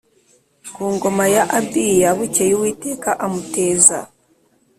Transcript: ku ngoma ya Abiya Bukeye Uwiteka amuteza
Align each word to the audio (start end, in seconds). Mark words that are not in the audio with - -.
ku 0.73 0.83
ngoma 0.93 1.23
ya 1.35 1.43
Abiya 1.59 2.09
Bukeye 2.17 2.53
Uwiteka 2.57 3.09
amuteza 3.25 3.97